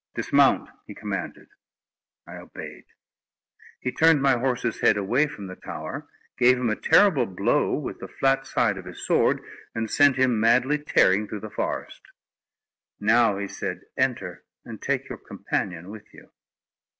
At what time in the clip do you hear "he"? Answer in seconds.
0.87-0.95, 3.81-3.91, 13.95-14.01